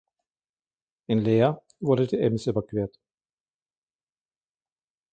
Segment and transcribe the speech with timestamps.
[1.09, 2.97] In Leer wurde die Ems überquert.